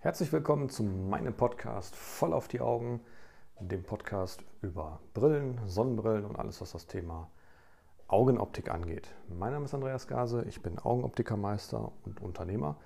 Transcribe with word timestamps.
Herzlich 0.00 0.32
willkommen 0.32 0.68
zu 0.68 0.84
meinem 0.84 1.34
Podcast 1.34 1.96
Voll 1.96 2.32
auf 2.32 2.46
die 2.46 2.60
Augen, 2.60 3.00
dem 3.58 3.82
Podcast 3.82 4.44
über 4.62 5.00
Brillen, 5.12 5.60
Sonnenbrillen 5.66 6.24
und 6.24 6.36
alles, 6.36 6.60
was 6.60 6.70
das 6.70 6.86
Thema 6.86 7.28
Augenoptik 8.06 8.70
angeht. 8.70 9.08
Mein 9.28 9.50
Name 9.52 9.64
ist 9.64 9.74
Andreas 9.74 10.06
Gase, 10.06 10.44
ich 10.44 10.62
bin 10.62 10.78
Augenoptikermeister 10.78 11.90
und 12.04 12.20
Unternehmer. 12.20 12.76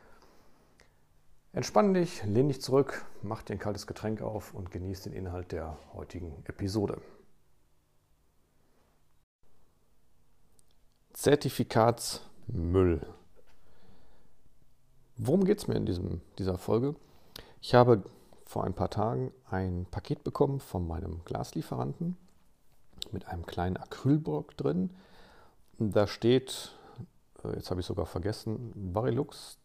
Entspann 1.52 1.92
dich, 1.92 2.24
lehn 2.24 2.48
dich 2.48 2.62
zurück, 2.62 3.04
mach 3.20 3.42
dir 3.42 3.56
ein 3.56 3.58
kaltes 3.58 3.86
Getränk 3.86 4.22
auf 4.22 4.54
und 4.54 4.70
genieß 4.70 5.02
den 5.02 5.12
Inhalt 5.12 5.52
der 5.52 5.76
heutigen 5.92 6.42
Episode. 6.46 7.02
Zertifikatsmüll. 11.12 13.06
Worum 15.18 15.44
geht 15.44 15.58
es 15.58 15.68
mir 15.68 15.76
in 15.76 15.86
diesem, 15.86 16.20
dieser 16.38 16.58
Folge? 16.58 16.96
Ich 17.64 17.74
habe 17.74 18.02
vor 18.44 18.64
ein 18.64 18.74
paar 18.74 18.90
Tagen 18.90 19.32
ein 19.48 19.86
Paket 19.88 20.24
bekommen 20.24 20.58
von 20.58 20.84
meinem 20.84 21.24
Glaslieferanten 21.24 22.16
mit 23.12 23.28
einem 23.28 23.46
kleinen 23.46 23.76
Acrylblock 23.76 24.56
drin. 24.56 24.90
Da 25.78 26.08
steht, 26.08 26.72
äh, 27.44 27.54
jetzt 27.54 27.70
habe 27.70 27.80
ich 27.80 27.86
sogar 27.86 28.04
vergessen, 28.06 28.72
Varilux 28.92 29.58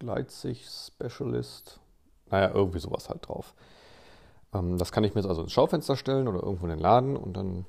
Leitzig 0.00 0.66
Specialist. 0.68 1.78
Naja, 2.28 2.50
irgendwie 2.52 2.80
sowas 2.80 3.08
halt 3.08 3.28
drauf. 3.28 3.54
Ähm, 4.52 4.78
das 4.78 4.90
kann 4.90 5.04
ich 5.04 5.14
mir 5.14 5.20
jetzt 5.20 5.28
also 5.30 5.42
ins 5.42 5.52
Schaufenster 5.52 5.94
stellen 5.94 6.26
oder 6.26 6.42
irgendwo 6.42 6.66
in 6.66 6.70
den 6.70 6.80
Laden 6.80 7.16
und 7.16 7.34
dann 7.34 7.66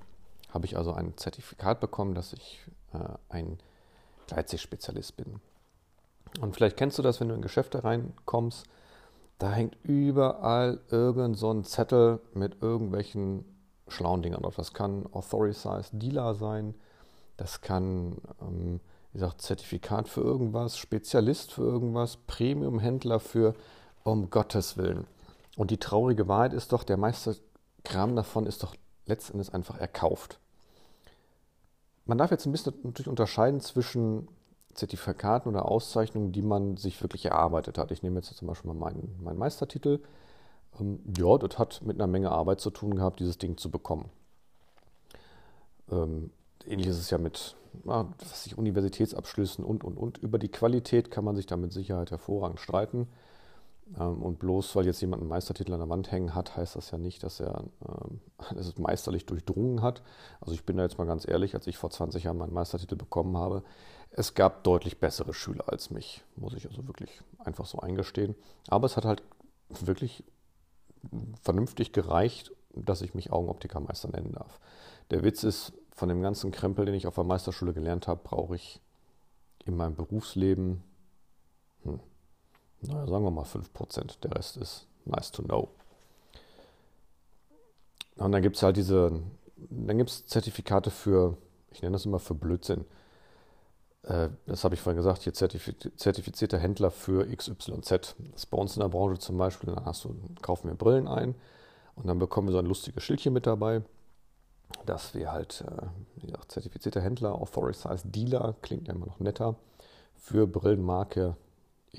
habe 0.49 0.65
ich 0.65 0.77
also 0.77 0.93
ein 0.93 1.15
Zertifikat 1.15 1.79
bekommen, 1.79 2.15
dass 2.15 2.33
ich 2.33 2.65
äh, 2.93 2.97
ein 3.29 3.59
Gleitsicht-Spezialist 4.25 5.15
bin. 5.15 5.39
Und 6.41 6.55
vielleicht 6.55 6.75
kennst 6.75 6.97
du 6.97 7.03
das, 7.03 7.19
wenn 7.19 7.29
du 7.29 7.35
in 7.35 7.41
Geschäfte 7.41 7.83
reinkommst, 7.83 8.65
da 9.37 9.51
hängt 9.51 9.77
überall 9.83 10.81
irgend 10.89 11.37
so 11.37 11.51
ein 11.51 11.63
Zettel 11.63 12.19
mit 12.33 12.61
irgendwelchen 12.61 13.45
schlauen 13.87 14.21
Dingern 14.23 14.41
drauf. 14.41 14.55
Das 14.55 14.73
kann 14.73 15.05
Authorized 15.13 15.89
Dealer 15.93 16.33
sein, 16.33 16.73
das 17.37 17.61
kann, 17.61 18.17
ähm, 18.41 18.79
wie 19.11 19.19
gesagt, 19.19 19.41
Zertifikat 19.41 20.07
für 20.07 20.21
irgendwas, 20.21 20.77
Spezialist 20.77 21.51
für 21.51 21.63
irgendwas, 21.63 22.17
Premium-Händler 22.17 23.19
für, 23.19 23.53
um 24.03 24.29
Gottes 24.31 24.77
Willen. 24.77 25.05
Und 25.57 25.69
die 25.69 25.79
traurige 25.79 26.27
Wahrheit 26.27 26.53
ist 26.53 26.71
doch, 26.71 26.83
der 26.83 26.97
meiste 26.97 27.35
Kram 27.83 28.15
davon 28.15 28.47
ist 28.47 28.63
doch 28.63 28.75
letztendlich 29.05 29.53
einfach 29.53 29.77
erkauft. 29.77 30.39
Man 32.05 32.17
darf 32.17 32.31
jetzt 32.31 32.45
ein 32.45 32.51
bisschen 32.51 32.73
natürlich 32.83 33.09
unterscheiden 33.09 33.59
zwischen 33.59 34.27
Zertifikaten 34.73 35.49
oder 35.49 35.65
Auszeichnungen, 35.67 36.31
die 36.31 36.41
man 36.41 36.77
sich 36.77 37.01
wirklich 37.01 37.25
erarbeitet 37.25 37.77
hat. 37.77 37.91
Ich 37.91 38.03
nehme 38.03 38.17
jetzt 38.17 38.35
zum 38.35 38.47
Beispiel 38.47 38.73
mal 38.73 38.91
meinen, 38.91 39.19
meinen 39.21 39.37
Meistertitel. 39.37 39.99
Ähm, 40.79 40.99
ja, 41.17 41.37
das 41.37 41.57
hat 41.57 41.81
mit 41.83 41.97
einer 41.97 42.07
Menge 42.07 42.31
Arbeit 42.31 42.61
zu 42.61 42.69
tun 42.69 42.95
gehabt, 42.95 43.19
dieses 43.19 43.37
Ding 43.37 43.57
zu 43.57 43.69
bekommen. 43.69 44.09
Ähm, 45.91 46.31
ähnlich 46.65 46.87
ist 46.87 46.99
es 46.99 47.09
ja 47.09 47.17
mit 47.17 47.55
ja, 47.85 48.07
was 48.19 48.45
ich, 48.45 48.57
Universitätsabschlüssen 48.57 49.63
und, 49.63 49.83
und, 49.83 49.97
und. 49.97 50.17
Über 50.17 50.37
die 50.37 50.49
Qualität 50.49 51.11
kann 51.11 51.23
man 51.23 51.35
sich 51.35 51.45
da 51.45 51.57
mit 51.57 51.71
Sicherheit 51.71 52.11
hervorragend 52.11 52.59
streiten. 52.59 53.07
Ähm, 53.99 54.21
und 54.21 54.39
bloß 54.39 54.75
weil 54.75 54.85
jetzt 54.85 55.01
jemand 55.01 55.21
einen 55.21 55.29
Meistertitel 55.29 55.73
an 55.73 55.79
der 55.79 55.89
Wand 55.89 56.11
hängen 56.11 56.35
hat, 56.35 56.55
heißt 56.55 56.75
das 56.75 56.91
ja 56.91 56.97
nicht, 56.97 57.23
dass 57.23 57.39
er 57.39 57.63
ähm, 57.87 58.21
es 58.57 58.77
meisterlich 58.77 59.25
durchdrungen 59.25 59.81
hat. 59.81 60.01
Also 60.39 60.53
ich 60.53 60.65
bin 60.65 60.77
da 60.77 60.83
jetzt 60.83 60.97
mal 60.97 61.07
ganz 61.07 61.27
ehrlich, 61.27 61.55
als 61.55 61.67
ich 61.67 61.77
vor 61.77 61.89
20 61.89 62.23
Jahren 62.23 62.37
meinen 62.37 62.53
Meistertitel 62.53 62.95
bekommen 62.95 63.37
habe, 63.37 63.63
es 64.11 64.33
gab 64.33 64.63
deutlich 64.63 64.99
bessere 64.99 65.33
Schüler 65.33 65.71
als 65.71 65.89
mich, 65.89 66.23
muss 66.35 66.53
ich 66.53 66.67
also 66.67 66.87
wirklich 66.87 67.21
einfach 67.39 67.65
so 67.65 67.79
eingestehen. 67.79 68.35
Aber 68.67 68.85
es 68.85 68.97
hat 68.97 69.05
halt 69.05 69.23
wirklich 69.69 70.23
vernünftig 71.41 71.93
gereicht, 71.93 72.51
dass 72.73 73.01
ich 73.01 73.13
mich 73.13 73.31
Augenoptikermeister 73.31 74.09
nennen 74.09 74.33
darf. 74.33 74.59
Der 75.09 75.23
Witz 75.23 75.43
ist, 75.43 75.73
von 75.93 76.09
dem 76.09 76.21
ganzen 76.21 76.51
Krempel, 76.51 76.85
den 76.85 76.95
ich 76.95 77.07
auf 77.07 77.15
der 77.15 77.23
Meisterschule 77.23 77.73
gelernt 77.73 78.07
habe, 78.07 78.21
brauche 78.23 78.55
ich 78.55 78.81
in 79.65 79.75
meinem 79.75 79.95
Berufsleben 79.95 80.83
hm, 81.83 81.99
naja, 82.81 83.07
sagen 83.07 83.23
wir 83.23 83.31
mal 83.31 83.45
5%. 83.45 84.19
Der 84.21 84.35
Rest 84.35 84.57
ist 84.57 84.87
nice 85.05 85.31
to 85.31 85.43
know. 85.43 85.69
Und 88.17 88.31
dann 88.31 88.41
gibt 88.41 88.57
es 88.57 88.63
halt 88.63 88.77
diese, 88.77 89.21
dann 89.69 89.97
gibt 89.97 90.09
es 90.09 90.25
Zertifikate 90.25 90.91
für, 90.91 91.37
ich 91.71 91.81
nenne 91.81 91.93
das 91.93 92.05
immer 92.05 92.19
für 92.19 92.35
Blödsinn. 92.35 92.85
Äh, 94.03 94.29
das 94.45 94.63
habe 94.63 94.75
ich 94.75 94.81
vorhin 94.81 94.97
gesagt, 94.97 95.23
hier 95.23 95.33
zertifizierter 95.33 96.57
Händler 96.57 96.91
für 96.91 97.25
XYZ. 97.25 97.89
Das 97.89 98.15
ist 98.35 98.45
bei 98.47 98.57
uns 98.57 98.75
in 98.75 98.81
der 98.81 98.89
Branche 98.89 99.19
zum 99.19 99.37
Beispiel, 99.37 99.73
dann 99.73 99.85
hast 99.85 100.03
du, 100.03 100.15
kaufen 100.41 100.67
wir 100.67 100.75
Brillen 100.75 101.07
ein 101.07 101.35
und 101.95 102.07
dann 102.07 102.19
bekommen 102.19 102.47
wir 102.47 102.53
so 102.53 102.59
ein 102.59 102.65
lustiges 102.65 103.03
Schildchen 103.03 103.33
mit 103.33 103.45
dabei, 103.45 103.81
dass 104.85 105.13
wir 105.13 105.31
halt, 105.31 105.63
äh, 105.67 105.87
wie 106.15 106.27
gesagt, 106.27 106.51
zertifizierter 106.51 107.01
Händler, 107.01 107.35
Authorized 107.35 107.85
Dealer, 108.05 108.55
klingt 108.61 108.87
ja 108.87 108.93
immer 108.93 109.07
noch 109.07 109.19
netter, 109.19 109.55
für 110.15 110.47
Brillenmarke 110.47 111.35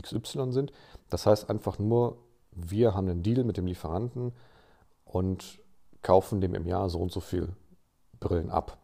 XY 0.01 0.53
sind. 0.53 0.73
Das 1.11 1.27
heißt 1.27 1.51
einfach 1.51 1.79
nur, 1.79 2.17
wir 2.53 2.95
haben 2.95 3.09
einen 3.09 3.23
Deal 3.23 3.45
mit 3.45 3.57
dem 3.57 3.67
Lieferanten 3.67 4.33
und 5.05 5.61
kaufen 6.03 6.41
dem 6.41 6.55
im 6.55 6.67
Jahr 6.67 6.89
so 6.89 6.99
und 6.99 7.13
so 7.13 7.21
viel 7.21 7.49
Brillen 8.21 8.51
ab. 8.51 8.79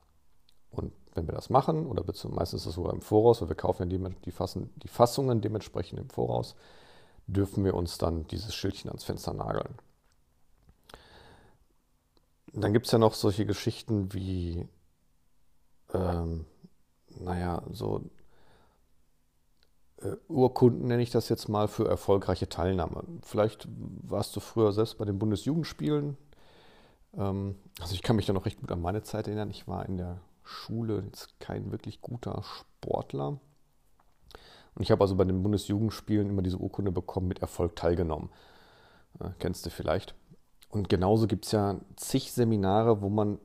Und 0.71 0.93
wenn 1.19 1.27
wir 1.27 1.35
das 1.35 1.51
machen, 1.51 1.87
oder 1.87 2.05
meistens 2.31 2.61
ist 2.61 2.67
das 2.67 2.75
sogar 2.75 2.93
im 2.93 3.03
Voraus, 3.03 3.43
weil 3.43 3.49
wir 3.49 3.57
kaufen 3.57 3.91
ja 3.91 4.11
die, 4.25 4.31
Fassen, 4.31 4.71
die 4.77 4.89
Fassungen 4.89 5.41
dementsprechend 5.41 5.99
im 5.99 6.09
Voraus, 6.09 6.55
dürfen 7.27 7.65
wir 7.65 7.75
uns 7.75 7.99
dann 7.99 8.27
dieses 8.29 8.55
Schildchen 8.55 8.89
ans 8.89 9.05
Fenster 9.05 9.35
nageln. 9.35 9.75
Dann 12.53 12.73
gibt 12.73 12.87
es 12.87 12.93
ja 12.93 12.99
noch 12.99 13.15
solche 13.15 13.45
Geschichten 13.45 14.13
wie, 14.15 14.67
ähm, 15.93 16.47
naja, 17.21 17.63
so 17.71 18.03
äh, 20.01 20.17
Urkunden, 20.29 20.87
nenne 20.87 21.03
ich 21.03 21.11
das 21.11 21.29
jetzt 21.29 21.49
mal, 21.49 21.69
für 21.69 21.87
erfolgreiche 21.89 22.49
Teilnahme. 22.49 23.05
Vielleicht 23.23 23.69
warst 23.69 24.35
du 24.37 24.41
früher 24.41 24.73
selbst 24.73 24.99
bei 24.99 25.05
den 25.05 25.19
Bundesjugendspielen. 25.19 26.17
Ähm, 27.17 27.57
also 27.81 27.95
ich 27.95 28.03
kann 28.03 28.17
mich 28.17 28.27
da 28.27 28.33
noch 28.33 28.47
recht 28.47 28.61
gut 28.61 28.73
an 28.73 28.81
meine 28.81 29.03
Zeit 29.03 29.27
erinnern. 29.27 29.51
Ich 29.51 29.69
war 29.69 29.87
in 29.87 29.97
der 29.97 30.21
Schule 30.49 31.03
jetzt 31.05 31.39
kein 31.41 31.71
wirklich 31.71 32.01
guter 32.01 32.43
Sportler. 32.43 33.39
Und 34.75 34.83
ich 34.83 34.91
habe 34.91 35.03
also 35.03 35.17
bei 35.17 35.25
den 35.25 35.43
Bundesjugendspielen 35.43 36.29
immer 36.31 36.43
diese 36.43 36.59
Urkunde 36.59 36.93
bekommen, 36.93 37.29
mit 37.29 37.41
Erfolg 37.41 37.77
teilgenommen. 37.77 38.31
Äh, 39.21 39.31
kennst 39.39 39.67
du 39.67 39.71
vielleicht. 39.71 40.15
Und 40.71 40.89
genauso 40.89 41.27
gibt 41.27 41.47
es 41.47 41.53
ja 41.53 41.81
zig 41.97 42.33
Seminare, 42.33 43.03
wo 43.03 43.09
man 43.09 43.39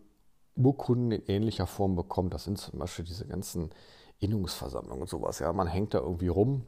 Urkunden 0.56 1.12
in 1.12 1.26
ähnlicher 1.28 1.68
Form 1.68 1.96
bekommt. 1.96 2.34
Das 2.34 2.44
sind 2.44 2.58
zum 2.58 2.80
Beispiel 2.80 3.06
diese 3.06 3.26
ganzen 3.26 3.72
Innungsversammlung 4.20 5.02
und 5.02 5.10
sowas. 5.10 5.40
Ja, 5.40 5.52
man 5.54 5.68
hängt 5.68 5.94
da 5.94 6.00
irgendwie 6.00 6.28
rum 6.28 6.66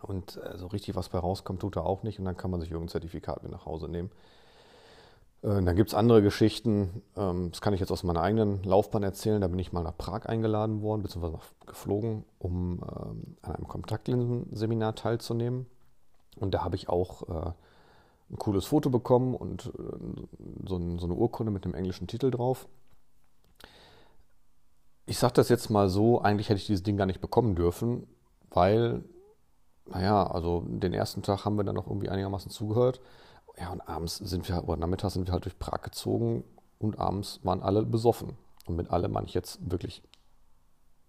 und 0.00 0.36
äh, 0.36 0.56
so 0.56 0.68
richtig 0.68 0.94
was 0.94 1.08
bei 1.08 1.18
rauskommt, 1.18 1.60
tut 1.60 1.76
er 1.76 1.86
auch 1.86 2.02
nicht 2.02 2.18
und 2.18 2.24
dann 2.24 2.36
kann 2.36 2.50
man 2.50 2.60
sich 2.60 2.70
irgendein 2.70 2.92
Zertifikat 2.92 3.42
mit 3.42 3.52
nach 3.52 3.66
Hause 3.66 3.88
nehmen. 3.88 4.10
Äh, 5.42 5.62
dann 5.62 5.76
gibt 5.76 5.90
es 5.90 5.94
andere 5.94 6.22
Geschichten, 6.22 7.02
ähm, 7.16 7.50
das 7.50 7.60
kann 7.60 7.74
ich 7.74 7.80
jetzt 7.80 7.92
aus 7.92 8.02
meiner 8.02 8.22
eigenen 8.22 8.62
Laufbahn 8.62 9.02
erzählen. 9.02 9.40
Da 9.40 9.48
bin 9.48 9.58
ich 9.58 9.72
mal 9.72 9.82
nach 9.82 9.96
Prag 9.96 10.26
eingeladen 10.26 10.82
worden, 10.82 11.02
beziehungsweise 11.02 11.38
geflogen, 11.66 12.24
um 12.38 12.80
ähm, 12.82 13.36
an 13.42 13.56
einem 13.56 13.68
Kontaktlinsenseminar 13.68 14.94
teilzunehmen. 14.94 15.66
Und 16.36 16.54
da 16.54 16.64
habe 16.64 16.76
ich 16.76 16.88
auch 16.88 17.28
äh, 17.28 17.52
ein 18.30 18.38
cooles 18.38 18.64
Foto 18.64 18.88
bekommen 18.90 19.34
und 19.34 19.66
äh, 19.66 20.68
so, 20.68 20.76
ein, 20.76 20.98
so, 20.98 21.06
eine 21.06 21.14
Urkunde 21.14 21.52
mit 21.52 21.64
einem 21.64 21.74
englischen 21.74 22.06
Titel 22.06 22.30
drauf 22.30 22.66
ich 25.06 25.18
sage 25.18 25.34
das 25.34 25.48
jetzt 25.48 25.70
mal 25.70 25.88
so, 25.88 26.20
eigentlich 26.20 26.48
hätte 26.48 26.58
ich 26.58 26.66
dieses 26.66 26.82
Ding 26.82 26.96
gar 26.96 27.06
nicht 27.06 27.20
bekommen 27.20 27.54
dürfen, 27.54 28.06
weil, 28.50 29.04
naja, 29.86 30.26
also 30.26 30.64
den 30.66 30.94
ersten 30.94 31.22
Tag 31.22 31.44
haben 31.44 31.56
wir 31.56 31.64
dann 31.64 31.74
noch 31.74 31.86
irgendwie 31.86 32.08
einigermaßen 32.08 32.50
zugehört. 32.50 33.00
Ja, 33.58 33.70
und 33.70 33.80
abends 33.82 34.16
sind 34.16 34.48
wir, 34.48 34.64
oder 34.64 34.76
nachmittags 34.76 35.14
sind 35.14 35.26
wir 35.26 35.32
halt 35.32 35.44
durch 35.44 35.58
Prag 35.58 35.82
gezogen 35.82 36.44
und 36.78 36.98
abends 36.98 37.40
waren 37.42 37.62
alle 37.62 37.84
besoffen. 37.84 38.36
Und 38.66 38.76
mit 38.76 38.90
alle 38.90 39.08
meine 39.08 39.26
ich 39.26 39.34
jetzt 39.34 39.58
wirklich, 39.70 40.02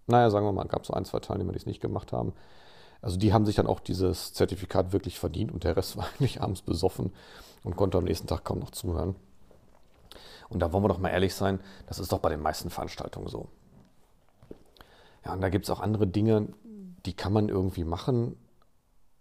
naja, 0.06 0.30
sagen 0.30 0.46
wir 0.46 0.52
mal, 0.52 0.64
gab 0.64 0.82
es 0.82 0.88
so 0.88 0.94
ein, 0.94 1.04
zwei 1.04 1.20
Teilnehmer, 1.20 1.52
die 1.52 1.58
es 1.58 1.66
nicht 1.66 1.80
gemacht 1.80 2.12
haben. 2.12 2.34
Also 3.00 3.18
die 3.18 3.32
haben 3.32 3.46
sich 3.46 3.56
dann 3.56 3.66
auch 3.66 3.80
dieses 3.80 4.32
Zertifikat 4.32 4.92
wirklich 4.92 5.18
verdient 5.18 5.52
und 5.52 5.64
der 5.64 5.76
Rest 5.76 5.96
war 5.96 6.06
eigentlich 6.06 6.42
abends 6.42 6.62
besoffen 6.62 7.12
und 7.62 7.76
konnte 7.76 7.98
am 7.98 8.04
nächsten 8.04 8.26
Tag 8.26 8.44
kaum 8.44 8.58
noch 8.58 8.70
zuhören. 8.70 9.14
Und 10.48 10.60
da 10.60 10.72
wollen 10.72 10.84
wir 10.84 10.88
doch 10.88 10.98
mal 10.98 11.08
ehrlich 11.08 11.34
sein, 11.34 11.60
das 11.86 11.98
ist 11.98 12.12
doch 12.12 12.18
bei 12.18 12.28
den 12.28 12.40
meisten 12.40 12.70
Veranstaltungen 12.70 13.28
so. 13.28 13.48
Ja, 15.24 15.32
und 15.32 15.40
da 15.40 15.48
gibt 15.48 15.64
es 15.64 15.70
auch 15.70 15.80
andere 15.80 16.06
Dinge, 16.06 16.48
die 17.06 17.14
kann 17.14 17.32
man 17.32 17.48
irgendwie 17.48 17.84
machen, 17.84 18.36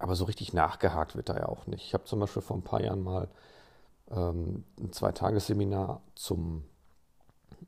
aber 0.04 0.18
so 0.18 0.26
richtig 0.26 0.52
nachgehakt 0.52 1.16
wird 1.16 1.30
da 1.30 1.38
ja 1.38 1.48
auch 1.48 1.66
nicht. 1.66 1.86
Ich 1.86 1.94
habe 1.94 2.04
zum 2.04 2.20
Beispiel 2.20 2.42
vor 2.42 2.58
ein 2.58 2.62
paar 2.62 2.82
Jahren 2.84 3.02
mal 3.02 3.30
ähm, 4.12 4.66
ein 4.78 4.92
Zweitagesseminar 4.92 6.02
zum 6.14 6.66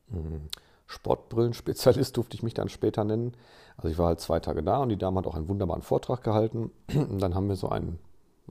hm, 0.09 0.49
Sportbrillenspezialist 0.85 2.17
durfte 2.17 2.35
ich 2.35 2.43
mich 2.43 2.53
dann 2.53 2.67
später 2.67 3.05
nennen. 3.05 3.37
Also 3.77 3.87
ich 3.87 3.97
war 3.97 4.07
halt 4.07 4.19
zwei 4.19 4.41
Tage 4.41 4.63
da 4.63 4.79
und 4.79 4.89
die 4.89 4.97
Dame 4.97 5.19
hat 5.19 5.27
auch 5.27 5.35
einen 5.35 5.47
wunderbaren 5.47 5.81
Vortrag 5.81 6.25
gehalten. 6.25 6.71
Und 6.93 7.19
dann 7.19 7.35
haben 7.35 7.47
wir 7.47 7.55
so 7.55 7.69
einen, 7.69 7.99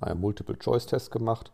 einen 0.00 0.20
Multiple-Choice-Test 0.20 1.10
gemacht 1.10 1.52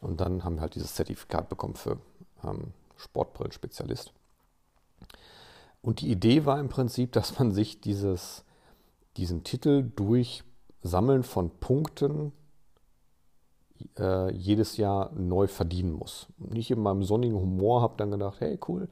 und 0.00 0.20
dann 0.20 0.44
haben 0.44 0.56
wir 0.56 0.62
halt 0.62 0.76
dieses 0.76 0.94
Zertifikat 0.94 1.50
bekommen 1.50 1.76
für 1.76 1.98
ähm, 2.42 2.72
Sportbrillenspezialist. 2.96 4.14
Und 5.82 6.00
die 6.00 6.10
Idee 6.10 6.46
war 6.46 6.58
im 6.58 6.70
Prinzip, 6.70 7.12
dass 7.12 7.38
man 7.38 7.52
sich 7.52 7.82
dieses, 7.82 8.44
diesen 9.18 9.44
Titel 9.44 9.90
durch 9.94 10.42
Sammeln 10.82 11.22
von 11.22 11.50
Punkten 11.58 12.32
äh, 13.98 14.32
jedes 14.32 14.76
Jahr 14.76 15.12
neu 15.12 15.46
verdienen 15.46 15.92
muss. 15.92 16.28
Nicht 16.38 16.70
in 16.70 16.80
meinem 16.80 17.02
sonnigen 17.02 17.36
Humor 17.36 17.82
habe 17.82 17.94
dann 17.96 18.10
gedacht, 18.10 18.40
hey 18.40 18.58
cool, 18.68 18.88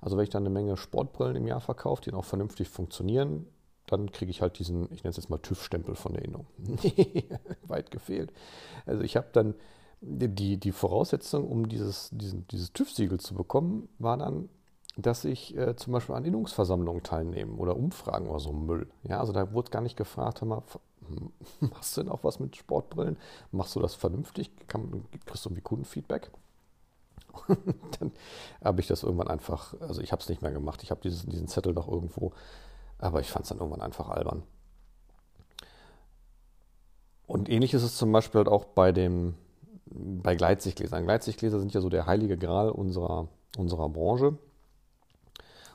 also 0.00 0.16
wenn 0.16 0.24
ich 0.24 0.30
dann 0.30 0.42
eine 0.42 0.50
Menge 0.50 0.76
Sportbrillen 0.76 1.36
im 1.36 1.46
Jahr 1.46 1.60
verkaufe, 1.60 2.02
die 2.02 2.12
auch 2.12 2.24
vernünftig 2.24 2.68
funktionieren, 2.68 3.46
dann 3.86 4.10
kriege 4.10 4.30
ich 4.30 4.42
halt 4.42 4.58
diesen, 4.58 4.84
ich 4.92 5.04
nenne 5.04 5.10
es 5.10 5.16
jetzt 5.16 5.30
mal 5.30 5.38
TÜV-Stempel 5.38 5.94
von 5.94 6.14
der 6.14 6.24
Innung. 6.24 6.46
Weit 7.66 7.90
gefehlt. 7.90 8.32
Also 8.86 9.02
ich 9.02 9.16
habe 9.16 9.28
dann 9.32 9.54
die, 10.00 10.56
die 10.56 10.72
Voraussetzung, 10.72 11.48
um 11.48 11.68
dieses, 11.68 12.10
diesen, 12.12 12.46
dieses 12.48 12.72
TÜV-Siegel 12.72 13.20
zu 13.20 13.34
bekommen, 13.34 13.88
war 13.98 14.16
dann, 14.16 14.48
dass 14.96 15.24
ich 15.24 15.56
äh, 15.56 15.76
zum 15.76 15.92
Beispiel 15.92 16.14
an 16.14 16.24
Innungsversammlungen 16.24 17.02
teilnehme 17.02 17.54
oder 17.54 17.76
Umfragen 17.76 18.28
oder 18.28 18.40
so 18.40 18.52
Müll. 18.52 18.88
Ja, 19.04 19.20
also 19.20 19.32
da 19.32 19.52
wurde 19.52 19.70
gar 19.70 19.82
nicht 19.82 19.96
gefragt, 19.96 20.42
mal, 20.42 20.62
machst 21.60 21.96
du 21.96 22.02
denn 22.02 22.10
auch 22.10 22.24
was 22.24 22.40
mit 22.40 22.56
Sportbrillen? 22.56 23.16
Machst 23.50 23.74
du 23.76 23.80
das 23.80 23.94
vernünftig? 23.94 24.50
Kann, 24.68 25.04
kriegst 25.26 25.44
du 25.44 25.48
irgendwie 25.48 25.62
Kundenfeedback? 25.62 26.30
dann 28.00 28.12
habe 28.62 28.80
ich 28.80 28.86
das 28.86 29.02
irgendwann 29.02 29.28
einfach, 29.28 29.74
also 29.80 30.00
ich 30.00 30.12
habe 30.12 30.20
es 30.20 30.28
nicht 30.28 30.42
mehr 30.42 30.52
gemacht. 30.52 30.82
Ich 30.82 30.90
habe 30.90 31.00
diesen 31.00 31.48
Zettel 31.48 31.72
noch 31.72 31.88
irgendwo, 31.88 32.32
aber 32.98 33.20
ich 33.20 33.30
fand 33.30 33.44
es 33.44 33.48
dann 33.48 33.58
irgendwann 33.58 33.82
einfach 33.82 34.08
albern. 34.08 34.42
Und 37.26 37.48
ähnlich 37.48 37.72
ist 37.72 37.82
es 37.82 37.96
zum 37.96 38.12
Beispiel 38.12 38.40
halt 38.40 38.48
auch 38.48 38.66
bei 38.66 38.92
dem, 38.92 39.34
bei 39.86 40.34
Gleitsichtgläsern. 40.34 41.04
Gleitsichtgläser 41.04 41.58
sind 41.60 41.72
ja 41.72 41.80
so 41.80 41.88
der 41.88 42.06
heilige 42.06 42.36
Gral 42.36 42.70
unserer, 42.70 43.28
unserer 43.56 43.88
Branche. 43.88 44.36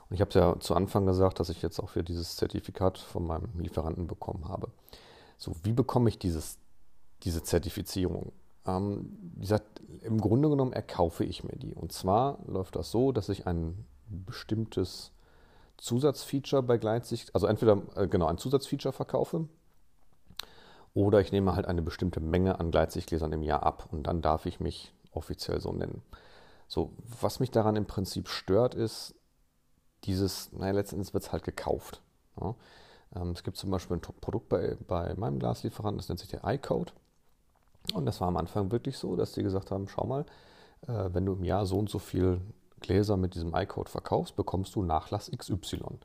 Und 0.08 0.14
ich 0.14 0.20
habe 0.20 0.28
es 0.28 0.34
ja 0.34 0.58
zu 0.60 0.74
Anfang 0.74 1.04
gesagt, 1.06 1.40
dass 1.40 1.50
ich 1.50 1.60
jetzt 1.60 1.80
auch 1.80 1.90
für 1.90 2.02
dieses 2.02 2.36
Zertifikat 2.36 2.98
von 2.98 3.26
meinem 3.26 3.48
Lieferanten 3.58 4.06
bekommen 4.06 4.48
habe. 4.48 4.68
So, 5.38 5.54
wie 5.62 5.72
bekomme 5.72 6.10
ich 6.10 6.18
dieses, 6.18 6.58
diese 7.22 7.42
Zertifizierung? 7.42 8.32
Ähm, 8.66 9.16
wie 9.36 9.40
gesagt, 9.42 9.80
im 10.02 10.20
Grunde 10.20 10.50
genommen 10.50 10.72
erkaufe 10.72 11.24
ich 11.24 11.44
mir 11.44 11.56
die. 11.56 11.74
Und 11.74 11.92
zwar 11.92 12.38
läuft 12.46 12.76
das 12.76 12.90
so, 12.90 13.12
dass 13.12 13.28
ich 13.28 13.46
ein 13.46 13.86
bestimmtes 14.08 15.12
Zusatzfeature 15.78 16.62
bei 16.62 16.76
Gleitsicht, 16.76 17.34
also 17.34 17.46
entweder 17.46 17.82
äh, 17.94 18.08
genau 18.08 18.26
ein 18.26 18.38
Zusatzfeature 18.38 18.92
verkaufe 18.92 19.48
oder 20.92 21.20
ich 21.20 21.30
nehme 21.30 21.54
halt 21.54 21.66
eine 21.66 21.82
bestimmte 21.82 22.20
Menge 22.20 22.58
an 22.58 22.72
Gleitsichtgläsern 22.72 23.32
im 23.32 23.42
Jahr 23.42 23.62
ab 23.62 23.88
und 23.92 24.02
dann 24.04 24.20
darf 24.20 24.46
ich 24.46 24.58
mich 24.58 24.92
offiziell 25.12 25.60
so 25.60 25.72
nennen. 25.72 26.02
So, 26.66 26.92
was 27.20 27.38
mich 27.38 27.50
daran 27.50 27.76
im 27.76 27.86
Prinzip 27.86 28.28
stört, 28.28 28.74
ist 28.74 29.14
dieses, 30.04 30.52
naja, 30.52 30.72
letztendlich 30.72 31.14
wird 31.14 31.24
es 31.24 31.32
halt 31.32 31.44
gekauft. 31.44 32.02
Ja. 32.40 32.54
Ähm, 33.14 33.30
es 33.30 33.42
gibt 33.42 33.56
zum 33.56 33.70
Beispiel 33.70 33.96
ein 33.96 34.00
Produkt 34.00 34.48
bei, 34.48 34.76
bei 34.86 35.14
meinem 35.14 35.38
Glaslieferanten, 35.38 35.98
das 35.98 36.08
nennt 36.08 36.20
sich 36.20 36.28
der 36.28 36.44
iCode. 36.44 36.92
Und 37.94 38.06
das 38.06 38.20
war 38.20 38.28
am 38.28 38.36
Anfang 38.36 38.70
wirklich 38.70 38.98
so, 38.98 39.16
dass 39.16 39.32
die 39.32 39.42
gesagt 39.42 39.70
haben, 39.70 39.88
schau 39.88 40.06
mal, 40.06 40.26
äh, 40.86 41.08
wenn 41.12 41.24
du 41.24 41.32
im 41.32 41.44
Jahr 41.44 41.66
so 41.66 41.78
und 41.78 41.88
so 41.88 41.98
viel 41.98 42.40
Gläser 42.80 43.16
mit 43.16 43.34
diesem 43.34 43.54
iCode 43.54 43.88
verkaufst, 43.88 44.36
bekommst 44.36 44.74
du 44.74 44.82
Nachlass 44.82 45.30
XY. 45.30 45.98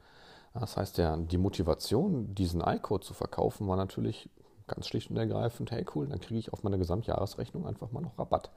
Das 0.53 0.77
heißt, 0.77 0.97
der, 0.97 1.17
die 1.17 1.38
Motivation, 1.38 2.35
diesen 2.35 2.61
iCode 2.61 3.03
zu 3.03 3.13
verkaufen, 3.13 3.67
war 3.67 3.75
natürlich 3.75 4.29
ganz 4.67 4.88
schlicht 4.88 5.09
und 5.09 5.17
ergreifend, 5.17 5.71
hey 5.71 5.85
cool, 5.95 6.07
dann 6.07 6.19
kriege 6.19 6.39
ich 6.39 6.53
auf 6.53 6.63
meine 6.63 6.77
Gesamtjahresrechnung 6.77 7.65
einfach 7.65 7.91
mal 7.91 8.01
noch 8.01 8.17
Rabatt. 8.17 8.51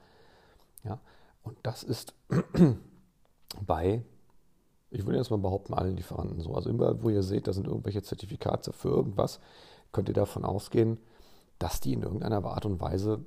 Ja, 0.83 0.99
und 1.43 1.57
das 1.63 1.83
ist 1.83 2.13
bei, 3.65 4.03
ich 4.89 5.05
würde 5.05 5.17
jetzt 5.17 5.31
mal 5.31 5.37
behaupten, 5.37 5.73
allen 5.73 5.95
Lieferanten 5.95 6.39
so. 6.39 6.53
Also 6.53 6.69
überall, 6.69 7.01
wo 7.03 7.09
ihr 7.09 7.23
seht, 7.23 7.47
da 7.47 7.53
sind 7.53 7.67
irgendwelche 7.67 8.03
Zertifikate 8.03 8.73
für 8.73 8.89
irgendwas, 8.89 9.39
könnt 9.91 10.07
ihr 10.09 10.13
davon 10.13 10.45
ausgehen, 10.45 10.97
dass 11.59 11.79
die 11.79 11.93
in 11.93 12.03
irgendeiner 12.03 12.43
Art 12.45 12.65
und 12.65 12.79
Weise 12.79 13.25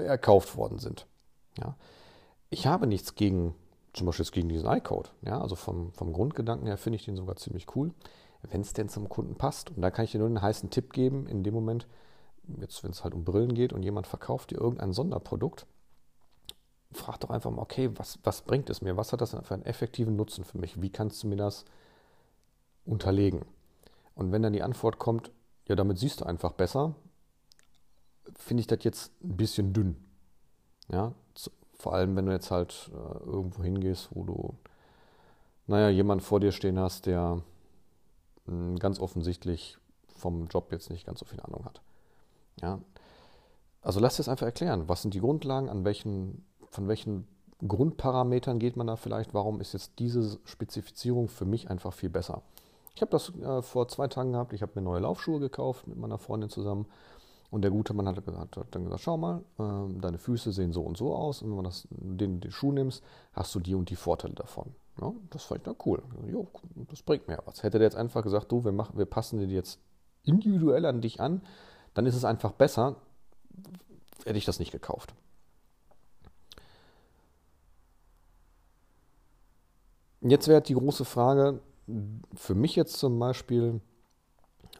erkauft 0.00 0.56
worden 0.56 0.78
sind. 0.78 1.06
Ja. 1.58 1.76
Ich 2.50 2.66
habe 2.66 2.86
nichts 2.86 3.14
gegen, 3.14 3.54
zum 3.94 4.06
Beispiel 4.06 4.26
gegen 4.26 4.48
diesen 4.48 4.68
iCode. 4.68 5.12
Ja, 5.22 5.40
also 5.40 5.56
vom, 5.56 5.92
vom 5.92 6.12
Grundgedanken 6.12 6.66
her 6.66 6.76
finde 6.76 6.96
ich 6.96 7.04
den 7.04 7.16
sogar 7.16 7.36
ziemlich 7.36 7.74
cool 7.74 7.92
wenn 8.50 8.60
es 8.60 8.72
denn 8.72 8.88
zum 8.88 9.08
Kunden 9.08 9.36
passt. 9.36 9.70
Und 9.70 9.82
da 9.82 9.90
kann 9.90 10.04
ich 10.04 10.12
dir 10.12 10.18
nur 10.18 10.28
einen 10.28 10.42
heißen 10.42 10.70
Tipp 10.70 10.92
geben, 10.92 11.26
in 11.26 11.42
dem 11.42 11.54
Moment, 11.54 11.86
jetzt 12.60 12.82
wenn 12.84 12.90
es 12.90 13.04
halt 13.04 13.14
um 13.14 13.24
Brillen 13.24 13.54
geht 13.54 13.72
und 13.72 13.82
jemand 13.82 14.06
verkauft 14.06 14.50
dir 14.50 14.60
irgendein 14.60 14.92
Sonderprodukt, 14.92 15.66
frag 16.92 17.18
doch 17.20 17.30
einfach 17.30 17.50
mal, 17.50 17.62
okay, 17.62 17.90
was, 17.94 18.18
was 18.22 18.42
bringt 18.42 18.70
es 18.70 18.82
mir? 18.82 18.96
Was 18.96 19.12
hat 19.12 19.20
das 19.20 19.30
für 19.30 19.54
einen 19.54 19.64
effektiven 19.64 20.16
Nutzen 20.16 20.44
für 20.44 20.58
mich? 20.58 20.80
Wie 20.80 20.90
kannst 20.90 21.22
du 21.22 21.28
mir 21.28 21.36
das 21.36 21.64
unterlegen? 22.84 23.44
Und 24.14 24.32
wenn 24.32 24.42
dann 24.42 24.52
die 24.52 24.62
Antwort 24.62 24.98
kommt, 24.98 25.30
ja, 25.68 25.74
damit 25.74 25.98
siehst 25.98 26.20
du 26.20 26.24
einfach 26.24 26.52
besser, 26.52 26.94
finde 28.34 28.60
ich 28.62 28.66
das 28.66 28.82
jetzt 28.82 29.12
ein 29.22 29.36
bisschen 29.36 29.72
dünn. 29.72 29.96
Ja, 30.88 31.12
vor 31.74 31.94
allem, 31.94 32.16
wenn 32.16 32.26
du 32.26 32.32
jetzt 32.32 32.50
halt 32.50 32.90
äh, 32.92 33.24
irgendwo 33.24 33.62
hingehst, 33.62 34.08
wo 34.14 34.24
du, 34.24 34.54
naja, 35.66 35.88
jemand 35.88 36.22
vor 36.22 36.40
dir 36.40 36.52
stehen 36.52 36.78
hast, 36.78 37.06
der 37.06 37.42
ganz 38.78 39.00
offensichtlich 39.00 39.76
vom 40.14 40.46
Job 40.46 40.70
jetzt 40.72 40.90
nicht 40.90 41.06
ganz 41.06 41.18
so 41.18 41.24
viel 41.24 41.40
Ahnung 41.40 41.64
hat. 41.64 41.80
Ja? 42.60 42.80
Also 43.82 44.00
lasst 44.00 44.20
es 44.20 44.28
einfach 44.28 44.46
erklären. 44.46 44.88
Was 44.88 45.02
sind 45.02 45.14
die 45.14 45.20
Grundlagen? 45.20 45.68
An 45.68 45.84
welchen, 45.84 46.44
von 46.70 46.88
welchen 46.88 47.26
Grundparametern 47.66 48.58
geht 48.58 48.76
man 48.76 48.86
da 48.86 48.96
vielleicht? 48.96 49.34
Warum 49.34 49.60
ist 49.60 49.72
jetzt 49.72 49.98
diese 49.98 50.38
Spezifizierung 50.44 51.28
für 51.28 51.44
mich 51.44 51.70
einfach 51.70 51.92
viel 51.92 52.10
besser? 52.10 52.42
Ich 52.94 53.02
habe 53.02 53.10
das 53.10 53.34
äh, 53.36 53.62
vor 53.62 53.88
zwei 53.88 54.08
Tagen 54.08 54.32
gehabt. 54.32 54.52
Ich 54.52 54.62
habe 54.62 54.72
mir 54.74 54.82
neue 54.82 55.00
Laufschuhe 55.00 55.40
gekauft 55.40 55.86
mit 55.86 55.98
meiner 55.98 56.18
Freundin 56.18 56.50
zusammen. 56.50 56.86
Und 57.50 57.62
der 57.62 57.70
gute 57.70 57.94
Mann 57.94 58.08
hat, 58.08 58.16
hat 58.26 58.66
dann 58.70 58.84
gesagt, 58.84 59.02
schau 59.02 59.16
mal, 59.16 59.42
äh, 59.58 60.00
deine 60.00 60.18
Füße 60.18 60.52
sehen 60.52 60.72
so 60.72 60.82
und 60.82 60.96
so 60.96 61.14
aus. 61.14 61.42
Und 61.42 61.56
wenn 61.56 61.64
du 61.64 62.16
den, 62.16 62.40
den 62.40 62.50
Schuh 62.50 62.72
nimmst, 62.72 63.04
hast 63.32 63.54
du 63.54 63.60
die 63.60 63.74
und 63.74 63.90
die 63.90 63.96
Vorteile 63.96 64.34
davon. 64.34 64.74
Ja, 65.00 65.12
das 65.30 65.44
fand 65.44 65.60
ich 65.60 65.64
dann 65.64 65.76
cool. 65.84 66.02
Jo, 66.26 66.48
das 66.88 67.02
bringt 67.02 67.28
mir 67.28 67.38
was. 67.44 67.62
Hätte 67.62 67.78
der 67.78 67.86
jetzt 67.86 67.96
einfach 67.96 68.22
gesagt, 68.22 68.50
du, 68.50 68.64
wir, 68.64 68.72
machen, 68.72 68.96
wir 68.96 69.06
passen 69.06 69.38
dir 69.38 69.46
jetzt 69.46 69.78
individuell 70.22 70.86
an 70.86 71.00
dich 71.00 71.20
an, 71.20 71.42
dann 71.94 72.06
ist 72.06 72.16
es 72.16 72.24
einfach 72.24 72.52
besser, 72.52 72.96
hätte 74.24 74.38
ich 74.38 74.44
das 74.44 74.58
nicht 74.58 74.72
gekauft. 74.72 75.14
Jetzt 80.20 80.48
wäre 80.48 80.62
die 80.62 80.74
große 80.74 81.04
Frage, 81.04 81.60
für 82.34 82.54
mich 82.54 82.74
jetzt 82.76 82.96
zum 82.98 83.18
Beispiel, 83.18 83.80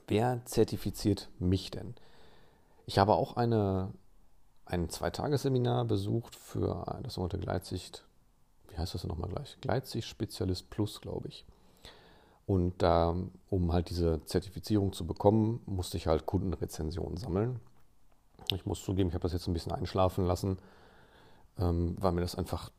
wer 0.09 0.45
zertifiziert 0.45 1.28
mich 1.38 1.71
denn? 1.71 1.95
Ich 2.87 2.99
habe 2.99 3.14
auch 3.14 3.37
eine, 3.37 3.93
ein 4.64 4.88
Zweitagesseminar 4.88 5.85
besucht 5.85 6.35
für 6.35 7.00
das 7.02 7.14
sogenannte 7.14 7.38
Gleitsicht 7.38 8.07
wie 8.76 8.81
heißt 8.81 8.93
das 8.93 9.00
denn 9.00 9.09
nochmal 9.09 9.31
gleich? 9.31 9.57
Gleitsicht-Spezialist 9.62 10.69
Plus, 10.69 11.00
glaube 11.00 11.28
ich. 11.28 11.47
Und 12.47 12.83
da, 12.83 13.16
um 13.49 13.73
halt 13.73 13.88
diese 13.88 14.23
Zertifizierung 14.26 14.93
zu 14.93 15.07
bekommen, 15.07 15.62
musste 15.64 15.97
ich 15.97 16.07
halt 16.07 16.26
Kundenrezensionen 16.26 17.16
sammeln. 17.16 17.59
Ich 18.52 18.66
muss 18.66 18.85
zugeben, 18.85 19.09
ich 19.09 19.14
habe 19.14 19.23
das 19.23 19.33
jetzt 19.33 19.49
ein 19.49 19.55
bisschen 19.55 19.73
einschlafen 19.73 20.26
lassen, 20.26 20.59
ähm, 21.59 21.97
weil 21.99 22.12
mir 22.12 22.21
das 22.21 22.37
einfach 22.37 22.71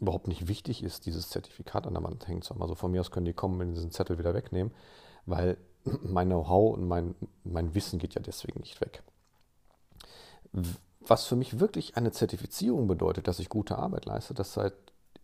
überhaupt 0.00 0.28
nicht 0.28 0.48
wichtig 0.48 0.82
ist, 0.82 1.06
dieses 1.06 1.28
Zertifikat 1.28 1.86
an 1.86 1.94
der 1.94 2.02
Wand 2.02 2.26
hängen 2.26 2.42
zu 2.42 2.54
haben. 2.54 2.62
Also 2.62 2.74
von 2.74 2.90
mir 2.90 3.00
aus 3.00 3.10
können 3.10 3.26
die 3.26 3.34
kommen 3.34 3.60
und 3.60 3.74
diesen 3.74 3.90
Zettel 3.90 4.18
wieder 4.18 4.34
wegnehmen, 4.34 4.72
weil 5.26 5.58
mein 6.02 6.28
Know-how 6.28 6.74
und 6.74 6.88
mein, 6.88 7.14
mein 7.44 7.74
Wissen 7.74 7.98
geht 7.98 8.14
ja 8.14 8.22
deswegen 8.22 8.60
nicht 8.60 8.80
weg. 8.80 9.02
Was 11.00 11.26
für 11.26 11.36
mich 11.36 11.60
wirklich 11.60 11.96
eine 11.96 12.12
Zertifizierung 12.12 12.86
bedeutet, 12.86 13.28
dass 13.28 13.38
ich 13.38 13.48
gute 13.48 13.78
Arbeit 13.78 14.06
leiste, 14.06 14.34
das 14.34 14.54
seit 14.54 14.74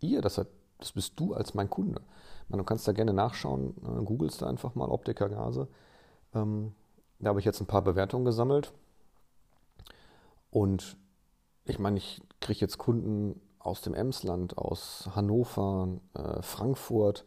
ihr, 0.01 0.21
das, 0.21 0.39
hat, 0.39 0.49
das 0.79 0.93
bist 0.93 1.19
du 1.19 1.35
als 1.35 1.55
mein 1.55 1.71
Kunde. 1.71 2.03
Man, 2.49 2.59
du 2.59 2.65
kannst 2.65 2.87
da 2.87 2.93
gerne 2.93 3.13
nachschauen, 3.13 3.75
äh, 3.83 4.05
googelst 4.05 4.43
da 4.43 4.47
einfach 4.47 4.75
mal 4.75 4.89
Optiker 4.89 5.29
Gase. 5.29 5.69
Ähm, 6.35 6.75
da 7.19 7.31
habe 7.31 7.41
ich 7.41 7.47
jetzt 7.47 7.61
ein 7.61 7.67
paar 7.67 7.83
Bewertungen 7.83 8.25
gesammelt. 8.25 8.73
Und 10.51 10.97
ich 11.65 11.79
meine, 11.79 11.97
ich 11.99 12.23
kriege 12.41 12.61
jetzt 12.61 12.79
Kunden 12.79 13.41
aus 13.67 13.81
dem 13.83 13.95
Emsland, 13.95 14.57
aus 14.59 15.09
Hannover, 15.15 15.89
äh, 16.15 16.43
Frankfurt, 16.43 17.25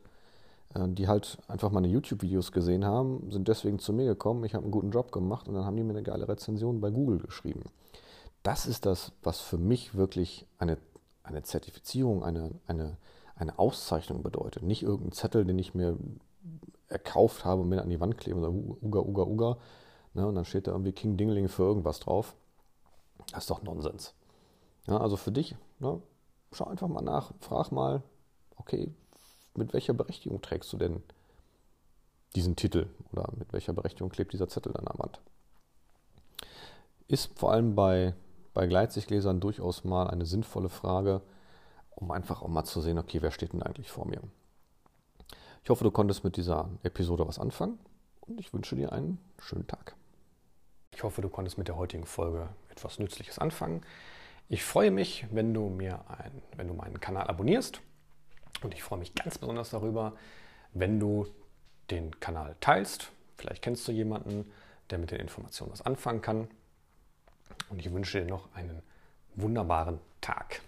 äh, 0.73 0.87
die 0.87 1.07
halt 1.07 1.37
einfach 1.47 1.71
meine 1.71 1.87
YouTube-Videos 1.87 2.51
gesehen 2.51 2.85
haben, 2.85 3.29
sind 3.31 3.47
deswegen 3.47 3.79
zu 3.79 3.93
mir 3.93 4.05
gekommen, 4.05 4.43
ich 4.43 4.53
habe 4.53 4.63
einen 4.63 4.71
guten 4.71 4.91
Job 4.91 5.11
gemacht 5.11 5.47
und 5.47 5.55
dann 5.55 5.65
haben 5.65 5.75
die 5.75 5.83
mir 5.83 5.93
eine 5.93 6.03
geile 6.03 6.27
Rezension 6.27 6.81
bei 6.81 6.89
Google 6.89 7.19
geschrieben. 7.19 7.63
Das 8.43 8.65
ist 8.65 8.85
das, 8.85 9.11
was 9.21 9.41
für 9.41 9.57
mich 9.57 9.95
wirklich 9.95 10.47
eine 10.57 10.77
eine 11.29 11.43
Zertifizierung, 11.43 12.23
eine, 12.23 12.51
eine, 12.67 12.97
eine 13.35 13.57
Auszeichnung 13.57 14.23
bedeutet. 14.23 14.63
Nicht 14.63 14.83
irgendein 14.83 15.11
Zettel, 15.11 15.45
den 15.45 15.59
ich 15.59 15.73
mir 15.73 15.97
erkauft 16.87 17.45
habe 17.45 17.61
und 17.61 17.69
mir 17.69 17.81
an 17.81 17.89
die 17.89 17.99
Wand 17.99 18.17
klebe 18.17 18.37
und 18.37 18.43
sage, 18.43 18.85
Uga, 18.85 18.99
Uga, 18.99 19.23
Uga. 19.23 19.57
Ne, 20.15 20.27
und 20.27 20.35
dann 20.35 20.45
steht 20.45 20.67
da 20.67 20.71
irgendwie 20.71 20.91
King 20.91 21.17
Dingling 21.17 21.47
für 21.47 21.63
irgendwas 21.63 21.99
drauf. 21.99 22.35
Das 23.31 23.43
ist 23.43 23.49
doch 23.49 23.61
Nonsens. 23.61 24.13
Ja, 24.87 24.97
also 24.97 25.17
für 25.17 25.31
dich, 25.31 25.55
ne, 25.79 26.01
schau 26.51 26.65
einfach 26.65 26.87
mal 26.87 27.01
nach, 27.01 27.31
frag 27.39 27.71
mal, 27.71 28.03
okay, 28.55 28.91
mit 29.55 29.73
welcher 29.73 29.93
Berechtigung 29.93 30.41
trägst 30.41 30.71
du 30.73 30.77
denn 30.77 31.03
diesen 32.35 32.55
Titel 32.55 32.87
oder 33.11 33.29
mit 33.37 33.51
welcher 33.53 33.73
Berechtigung 33.73 34.09
klebt 34.09 34.33
dieser 34.33 34.47
Zettel 34.47 34.75
an 34.77 34.85
der 34.85 34.99
Wand? 34.99 35.19
Ist 37.07 37.37
vor 37.37 37.51
allem 37.51 37.75
bei, 37.75 38.13
bei 38.53 38.67
Gleitsichtgläsern 38.67 39.39
durchaus 39.39 39.83
mal 39.83 40.07
eine 40.07 40.25
sinnvolle 40.25 40.69
Frage, 40.69 41.21
um 41.95 42.11
einfach 42.11 42.41
auch 42.41 42.47
mal 42.47 42.63
zu 42.63 42.81
sehen, 42.81 42.97
okay, 42.97 43.21
wer 43.21 43.31
steht 43.31 43.53
denn 43.53 43.63
eigentlich 43.63 43.91
vor 43.91 44.05
mir? 44.05 44.21
Ich 45.63 45.69
hoffe, 45.69 45.83
du 45.83 45.91
konntest 45.91 46.23
mit 46.23 46.37
dieser 46.37 46.69
Episode 46.83 47.27
was 47.27 47.39
anfangen 47.39 47.79
und 48.21 48.39
ich 48.39 48.53
wünsche 48.53 48.75
dir 48.75 48.93
einen 48.93 49.19
schönen 49.39 49.67
Tag. 49.67 49.95
Ich 50.93 51.03
hoffe, 51.03 51.21
du 51.21 51.29
konntest 51.29 51.57
mit 51.57 51.67
der 51.67 51.77
heutigen 51.77 52.05
Folge 52.05 52.49
etwas 52.69 52.99
Nützliches 52.99 53.39
anfangen. 53.39 53.81
Ich 54.51 54.63
freue 54.63 54.89
mich, 54.89 55.27
wenn 55.29 55.53
du 55.53 55.69
mir 55.69 56.03
ein, 56.09 56.41
wenn 56.57 56.67
du 56.67 56.73
meinen 56.73 56.99
Kanal 56.99 57.27
abonnierst 57.27 57.81
und 58.63 58.73
ich 58.73 58.81
freue 58.81 58.97
mich 58.97 59.13
ganz 59.13 59.37
besonders 59.37 59.69
darüber, 59.69 60.15
wenn 60.73 60.99
du 60.99 61.27
den 61.91 62.19
Kanal 62.19 62.55
teilst. 62.59 63.11
Vielleicht 63.37 63.61
kennst 63.61 63.87
du 63.87 63.91
jemanden, 63.91 64.51
der 64.89 64.97
mit 64.97 65.11
den 65.11 65.19
Informationen 65.19 65.71
was 65.71 65.83
anfangen 65.83 66.23
kann. 66.23 66.47
Und 67.69 67.77
ich 67.77 67.93
wünsche 67.93 68.21
dir 68.21 68.27
noch 68.27 68.51
einen 68.55 68.81
wunderbaren 69.35 69.99
Tag. 70.19 70.61